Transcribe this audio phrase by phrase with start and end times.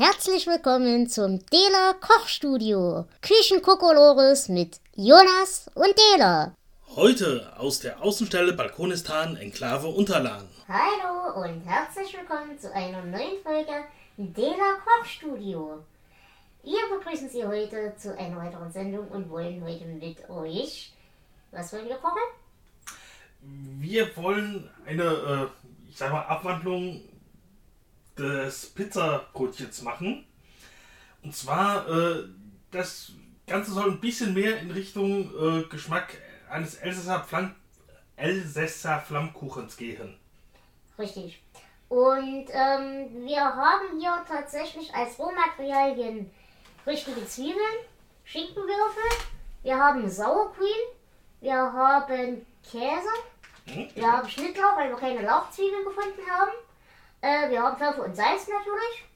[0.00, 3.06] Herzlich willkommen zum Dela Kochstudio.
[3.20, 6.54] Küchenkokolores mit Jonas und Dela.
[6.94, 10.48] Heute aus der Außenstelle Balkonistan Enklave Unterlagen.
[10.68, 13.72] Hallo und herzlich willkommen zu einer neuen Folge
[14.16, 15.82] Dela Kochstudio.
[16.62, 20.92] Wir begrüßen Sie heute zu einer weiteren Sendung und wollen heute mit euch.
[21.50, 22.22] Was wollen wir kochen?
[23.80, 27.02] Wir wollen eine, äh, ich sag mal, Abwandlung
[28.18, 30.26] des Pizzabrötchens machen.
[31.22, 32.24] Und zwar, äh,
[32.70, 33.12] das
[33.46, 36.16] Ganze soll ein bisschen mehr in Richtung äh, Geschmack
[36.50, 37.54] eines Elsässer, Flamm
[38.16, 40.18] Elsässer Flammkuchens gehen.
[40.98, 41.40] Richtig.
[41.88, 46.30] Und ähm, wir haben hier tatsächlich als Rohmaterialien
[46.86, 47.78] richtige Zwiebeln,
[48.24, 49.26] Schinkenwürfel,
[49.62, 50.88] wir haben Sour Cream,
[51.40, 53.08] wir haben Käse,
[53.66, 53.88] Hm?
[53.94, 56.50] wir haben Schnittlauch, weil wir keine Lauchzwiebeln gefunden haben.
[57.20, 59.08] Äh, wir haben Pfeffer und Salz natürlich.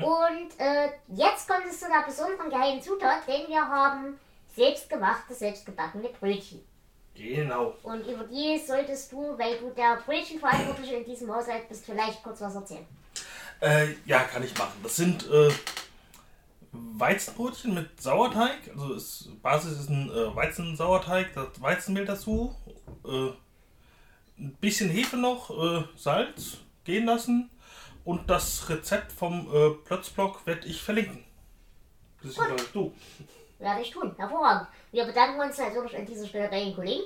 [0.00, 4.18] Und äh, jetzt kommt es zu einer besonderen geheimen Zutat, denn wir haben
[4.54, 6.60] selbstgemachte, selbstgebackene Brötchen.
[7.14, 7.74] Genau.
[7.82, 12.40] Und über die solltest du, weil du der Brötchenverantwortliche in diesem Haushalt bist, vielleicht kurz
[12.40, 12.86] was erzählen.
[13.60, 14.80] Äh, ja, kann ich machen.
[14.82, 15.50] Das sind äh,
[16.72, 18.70] Weizenbrötchen mit Sauerteig.
[18.72, 22.54] Also ist, Basis ist ein äh, Weizensauerteig, das Weizenmehl dazu,
[23.04, 23.32] äh,
[24.38, 27.50] ein bisschen Hefe noch, äh, Salz gehen lassen
[28.04, 31.24] und das Rezept vom äh, Plötzblock werde ich verlinken.
[32.22, 32.46] Das ist Gut.
[32.46, 32.94] aber du.
[33.58, 34.14] Werde ich tun.
[34.16, 34.68] Hervorragend.
[34.90, 37.04] Wir bedanken uns natürlich an dieser Stelle bei den Kollegen.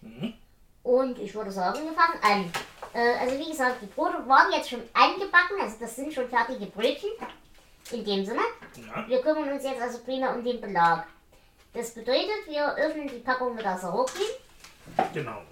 [0.00, 0.34] Mhm.
[0.82, 2.52] Und ich würde sagen, wir fangen an.
[2.92, 6.66] Äh, also wie gesagt, die Brote waren jetzt schon angebacken, also das sind schon fertige
[6.66, 7.10] Brötchen.
[7.92, 8.42] In dem Sinne.
[8.76, 9.08] Ja.
[9.08, 11.06] Wir kümmern uns jetzt also prima um den Belag.
[11.72, 15.06] Das bedeutet, wir öffnen die Packung mit der Cream.
[15.12, 15.42] Genau.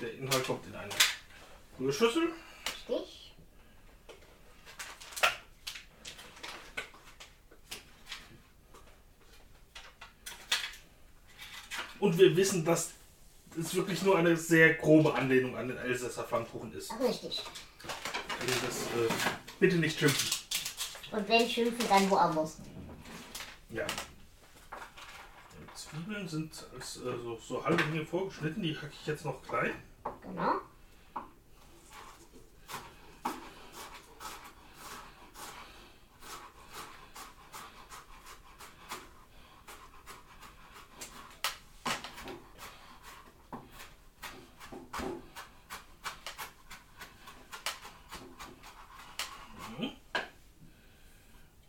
[0.00, 0.90] Der Inhalt kommt in eine
[1.78, 2.28] Rührschüssel.
[2.88, 3.34] Richtig.
[11.98, 12.90] Und wir wissen, dass
[13.58, 16.92] es wirklich nur eine sehr grobe Anlehnung an den Elsässer Flammkuchen ist.
[17.00, 17.42] Richtig.
[18.40, 19.12] Also das äh,
[19.58, 20.28] bitte nicht schimpfen.
[21.12, 22.58] Und wenn schimpfen, dann woanders.
[23.70, 23.86] Ja.
[25.90, 29.70] Zwiebeln sind äh, so, so halbe Ringe vorgeschnitten, die hacke ich jetzt noch klein.
[30.22, 30.60] Genau.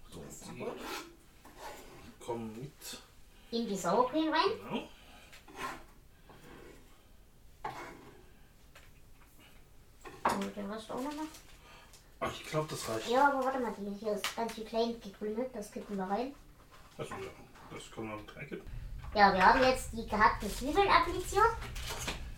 [0.09, 0.71] So, Sehr die gut.
[2.25, 3.01] kommen mit.
[3.57, 4.51] In die Sour Cream rein.
[4.69, 4.83] Genau.
[10.45, 11.11] Und den Rest auch noch.
[12.19, 13.09] Ach, ich glaube, das reicht.
[13.09, 16.35] Ja, aber warte mal, die hier ist ganz viel klein gegründet, das kippen wir rein.
[16.99, 17.29] Also ja,
[17.71, 18.67] das können wir mit reinkippen.
[19.15, 21.57] Ja, wir haben jetzt die gehackten Zwiebeln appliziert.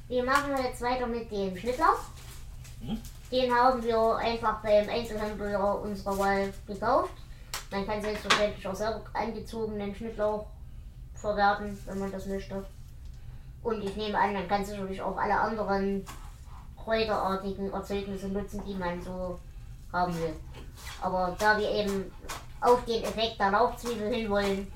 [0.08, 2.00] Wir machen jetzt weiter mit dem Schnittlauch.
[2.80, 3.02] Mhm.
[3.30, 7.12] Den haben wir einfach beim Einzelhändler unserer Wahl gekauft.
[7.72, 10.48] Man kann selbstverständlich auch selber angezogenen Schnittlauch
[11.20, 12.66] verwerten, wenn man das möchte.
[13.62, 16.06] Und ich nehme an, man kann sicherlich auch alle anderen
[16.78, 19.40] kräuterartigen Erzeugnisse nutzen, die man so
[19.92, 20.34] haben will.
[21.02, 22.12] Aber da wir eben
[22.62, 24.72] auf den Effekt der Lauchzwiebel hinwollen,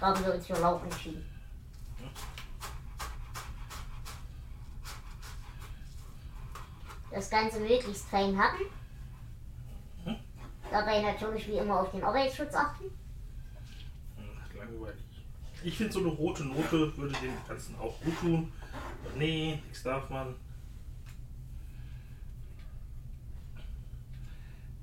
[0.00, 1.24] haben wir uns für Lauch entschieden.
[7.10, 8.66] Das Ganze möglichst fein hacken.
[10.70, 12.84] Dabei natürlich wie immer auf den Arbeitsschutz achten.
[14.16, 15.07] Hm, langweilig.
[15.64, 18.52] Ich finde, so eine rote Note würde dem Ganzen auch gut tun.
[19.04, 20.34] Aber nee, nichts darf man.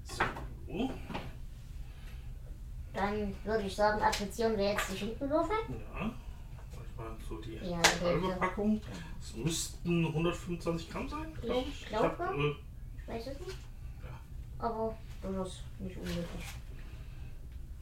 [0.03, 0.91] So.
[2.93, 5.55] Dann würde ich sagen, applizieren wir jetzt die Schinkenwürfel.
[5.69, 6.11] Ja.
[6.71, 8.35] Ich mal so die Ja, halbe.
[8.39, 8.81] Packung.
[9.21, 11.81] Es müssten 125 Gramm sein, glaube ich.
[11.83, 12.17] Ich glaube.
[12.17, 12.55] hab, äh,
[13.01, 13.57] Ich weiß es nicht.
[14.03, 14.65] Ja.
[14.65, 16.25] Aber das ist nicht unmöglich.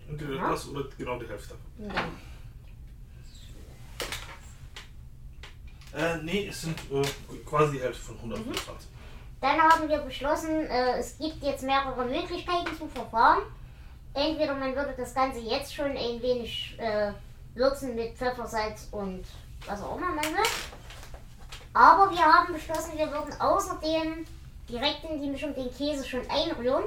[0.09, 0.51] entweder Ja.
[0.51, 1.55] das oder genau die Hälfte.
[1.79, 2.05] Ja.
[5.95, 7.03] Äh, nee, es sind äh,
[7.45, 8.89] quasi die Hälfte von 125.
[9.41, 13.43] Dann haben wir beschlossen, äh, es gibt jetzt mehrere Möglichkeiten zu verfahren.
[14.13, 17.11] Entweder man würde das Ganze jetzt schon ein wenig äh,
[17.55, 19.23] würzen mit Pfeffer, Salz und
[19.65, 20.45] was auch immer man will.
[21.73, 24.25] Aber wir haben beschlossen, wir würden außerdem
[24.69, 26.85] direkt in die Mischung den Käse schon einrühren,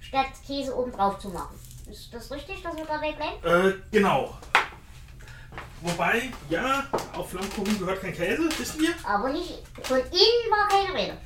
[0.00, 1.58] statt Käse oben drauf zu machen.
[1.90, 3.44] Ist das richtig, dass wir dabei bleiben?
[3.44, 4.36] Äh, genau.
[5.80, 8.94] Wobei, ja, auf Flammkuchen gehört kein Käse, wissen wir.
[9.04, 11.16] Aber nicht, von innen war keine Rede.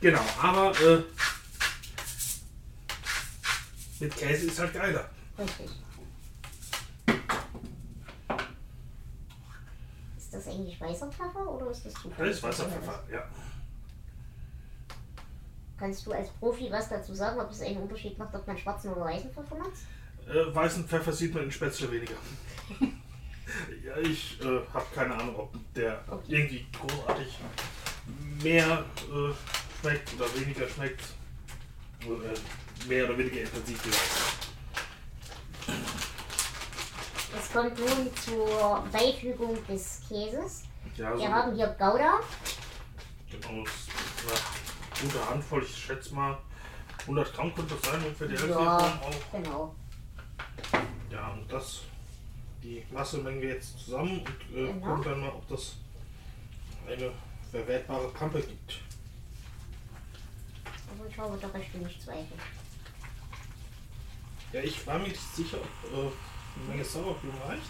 [0.00, 1.02] Genau, aber äh,
[4.00, 5.10] mit Käse ist halt geiler.
[5.38, 5.70] Richtig.
[10.16, 12.32] Ist das eigentlich weißer Pfeffer oder ist das Das zufällig?
[12.32, 13.24] ist weißer Pfeffer, ja.
[15.78, 18.92] Kannst du als Profi was dazu sagen, ob es einen Unterschied macht, ob man schwarzen
[18.92, 19.82] oder weißen Pfeffer nutzt?
[20.28, 22.16] Äh, weißen Pfeffer sieht man in Spätzle weniger.
[23.84, 27.38] Ja, ich äh, habe keine Ahnung, ob der irgendwie großartig
[28.42, 29.32] mehr äh,
[29.80, 31.02] schmeckt oder weniger schmeckt.
[32.06, 34.48] Oder äh, mehr oder weniger intensiv ist.
[37.36, 40.64] Es kommt nun zur Beifügung des Käses.
[40.96, 42.20] Ja, so Wir haben hier Gouda.
[43.30, 43.90] genau, das ist
[45.00, 45.62] eine gute Handvoll.
[45.62, 46.38] Ich schätze mal
[47.02, 49.32] 100 Gramm könnte das sein, ungefähr die Hälfte Ja, auch.
[49.32, 49.74] genau.
[51.10, 51.80] Ja, und das,
[52.62, 54.86] die Masse mengen wir jetzt zusammen und äh, Genau.
[54.86, 55.76] gucken dann mal, ob das
[56.86, 57.10] eine
[57.50, 58.80] verwertbare Pampe gibt.
[60.64, 62.26] Aber ich habe doch recht wenig Zweifel.
[64.52, 67.62] Ja, ich war mir nicht sicher, ob äh, eine Menge Sauerbrot reicht.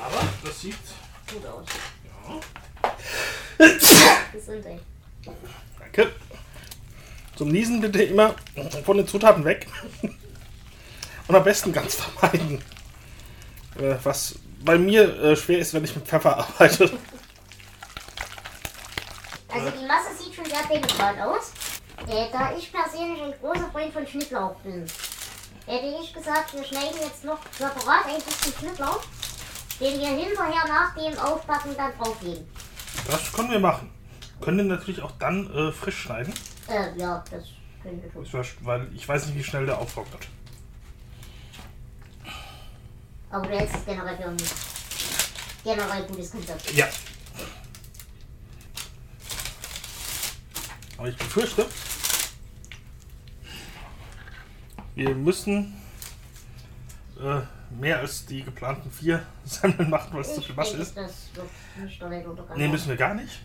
[0.00, 0.76] Aber das sieht,
[1.32, 1.66] Gut aus.
[3.58, 3.66] ja,
[4.32, 4.80] Gesundheit.
[5.78, 6.12] danke.
[7.36, 8.34] Zum Niesen bitte immer
[8.84, 9.66] von den Zutaten weg.
[11.28, 12.62] Und am besten ganz vermeiden.
[13.78, 14.34] Äh, was
[14.64, 16.90] bei mir äh, schwer ist, wenn ich mit Pfeffer arbeite.
[19.48, 21.52] Also die Masse sieht schon sehr delikat aus.
[22.08, 24.84] Äh, da ich persönlich ein großer Freund von Schnittlauch bin,
[25.66, 29.00] hätte ich gesagt, wir schneiden jetzt noch separat ein bisschen Schnittlauch,
[29.78, 32.46] den wir hinterher nach dem Aufbacken dann drauflegen.
[33.08, 33.90] Das können wir machen.
[34.40, 36.32] Können den natürlich auch dann äh, frisch schneiden.
[36.68, 37.44] Äh, ja, das
[37.82, 38.24] könnte schon.
[38.24, 40.26] Das wär- Weil ich weiß nicht, wie schnell der auftrocknet.
[43.32, 44.36] Aber hältst es generell für ein
[45.64, 46.72] generell gutes Konzept.
[46.74, 46.86] Ja.
[50.98, 51.66] Aber ich befürchte,
[54.94, 55.74] wir müssen
[57.18, 57.40] äh,
[57.80, 60.96] mehr als die geplanten vier Semmeln machen, weil es zu viel Masse ist.
[60.96, 62.56] das wird.
[62.56, 63.40] Nee, müssen wir gar nicht.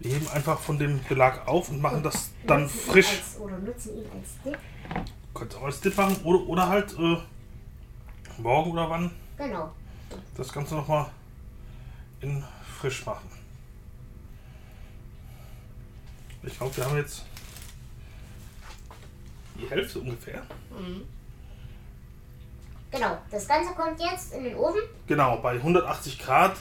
[0.00, 3.08] Wir heben einfach von dem Belag auf und machen das dann frisch.
[3.08, 4.58] Als, oder nutzen ihn als Dip.
[5.34, 7.16] Könnt ihr auch als Dip machen oder, oder halt äh,
[8.38, 9.72] morgen oder wann Genau.
[10.36, 11.06] das Ganze nochmal
[12.20, 12.44] in
[12.80, 13.28] frisch machen.
[16.42, 17.24] Ich glaube, wir haben jetzt
[19.60, 20.42] die Hälfte ungefähr.
[22.90, 23.18] Genau.
[23.30, 24.80] Das Ganze kommt jetzt in den Ofen.
[25.06, 26.56] Genau, bei 180 Grad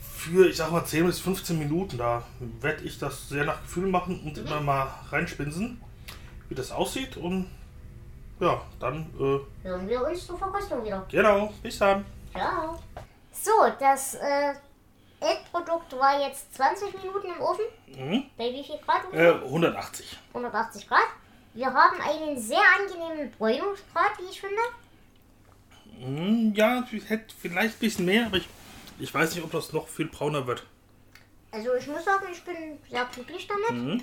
[0.00, 1.98] für, ich sag mal, 10 bis 15 Minuten.
[1.98, 2.24] Da
[2.60, 5.80] werde ich das sehr nach Gefühl machen und immer mal reinspinsen,
[6.48, 7.16] wie das aussieht.
[7.16, 7.46] Und
[8.40, 11.04] ja, dann, äh, Hören wir uns zur Verkostung wieder.
[11.10, 12.04] genau, bis dann.
[12.32, 12.78] Ciao.
[13.32, 14.54] So, das äh,
[15.20, 17.64] Endprodukt war jetzt 20 Minuten im Ofen.
[17.88, 18.24] Mhm.
[18.36, 19.12] Bei wie viel Grad?
[19.12, 20.18] Äh, 180.
[20.34, 21.06] 180 Grad.
[21.54, 24.60] Wir haben einen sehr angenehmen Bräunungsgrad, wie ich finde.
[25.98, 28.48] Mm, Ja, ich hätte vielleicht ein bisschen mehr, aber ich,
[28.98, 30.64] ich weiß nicht, ob das noch viel brauner wird.
[31.52, 33.70] Also ich muss sagen, ich bin sehr glücklich damit.
[33.82, 34.02] Mhm.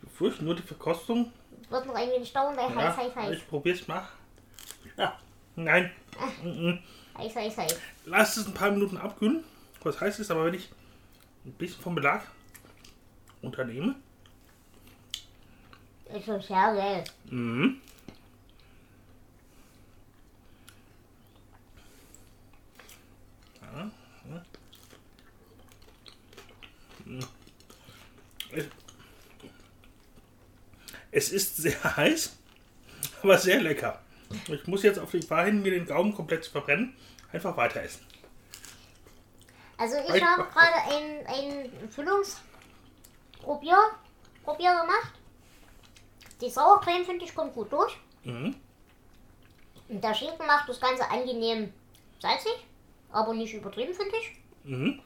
[0.00, 1.32] Ich befürchte nur die Verkostung.
[1.68, 3.36] Wird noch ein wenig dauern, Ja, heiß, heiß, heiß.
[3.36, 4.08] ich probier's mal.
[4.96, 5.18] Ja,
[5.56, 5.90] nein.
[6.42, 6.78] Mhm.
[7.16, 7.76] Heiß, heiß, heiß.
[8.06, 9.44] Lass es ein paar Minuten abkühlen.
[9.82, 10.70] Was heißt es, aber wenn ich
[11.44, 12.26] ein bisschen vom Belag
[13.42, 13.94] unternehme.
[16.12, 17.04] Ist schon sehr geil.
[17.26, 17.80] Mhm.
[23.60, 23.90] Ja,
[24.30, 24.44] ja.
[27.04, 27.20] Mhm.
[28.50, 28.66] Es-
[31.28, 32.36] Es ist sehr heiß,
[33.22, 34.00] aber sehr lecker.
[34.48, 36.96] Ich muss jetzt auf die Gefahr hin, mir den Gaumen komplett zu verbrennen.
[37.32, 38.06] Einfach weiter essen.
[39.76, 43.78] Also ich habe gerade ein, ein Füllungsprobier
[44.42, 45.12] Probier gemacht.
[46.40, 47.98] Die Sauercreme finde ich kommt gut durch.
[48.24, 48.56] Mhm.
[49.88, 51.72] Und der Schinken macht das Ganze angenehm
[52.18, 52.66] salzig,
[53.12, 54.36] aber nicht übertrieben, finde ich.
[54.64, 55.02] Mhm.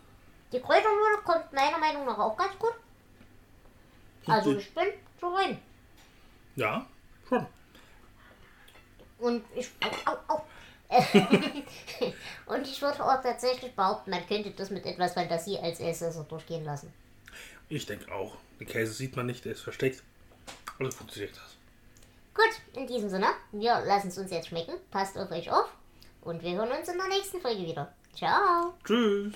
[0.53, 2.75] Die Kräuternudel kommt meiner Meinung nach auch ganz gut.
[4.27, 4.89] Also ich bin
[5.19, 5.59] zufrieden.
[6.57, 6.87] Ja,
[7.29, 7.47] schon.
[9.19, 9.71] Und ich.
[10.05, 10.43] Au, au, au.
[12.47, 16.65] Und ich würde auch tatsächlich behaupten, man könnte das mit etwas Fantasie als Elsässer durchgehen
[16.65, 16.93] lassen.
[17.71, 18.37] Ich denke auch.
[18.61, 20.03] Den Käse sieht man nicht, der ist versteckt.
[20.79, 21.57] Also funktioniert das.
[22.35, 24.75] Gut, in diesem Sinne, wir lassen es uns jetzt schmecken.
[24.91, 25.69] Passt auf euch auf.
[26.21, 27.93] Und wir hören uns in der nächsten Folge wieder.
[28.15, 28.75] Ciao.
[28.85, 29.33] Tschüss.